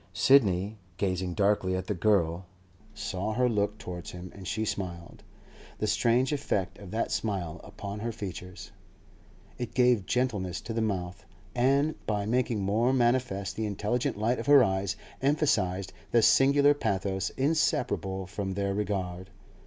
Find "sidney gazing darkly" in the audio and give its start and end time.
0.13-1.75